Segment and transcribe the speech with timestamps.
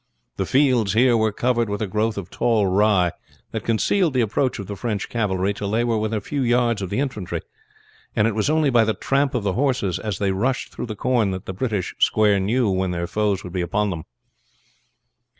[0.37, 3.11] The fields here were covered with a growth of tall rye,
[3.51, 6.81] that concealed the approach of the French cavalry till they were within a few yards
[6.81, 7.41] of the infantry,
[8.15, 10.95] and it was only by the tramp of the horses as they rushed through the
[10.95, 14.05] corn that the British square knew when their foes would be upon them.